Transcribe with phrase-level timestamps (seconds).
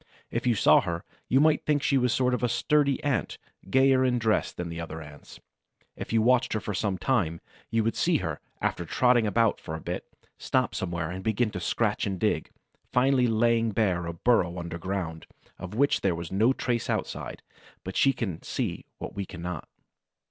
[0.31, 3.37] If you saw her, you might think she was a sort of sturdy Ant,
[3.69, 5.39] gayer in dress than other Ants.
[5.95, 7.39] If you watched her for some time,
[7.69, 10.07] you would see her, after trotting about for a bit,
[10.39, 12.49] stop somewhere and begin to scratch and dig,
[12.91, 15.27] finally laying bare a burrow underground,
[15.59, 17.43] of which there was no trace outside;
[17.83, 19.67] but she can see what we cannot.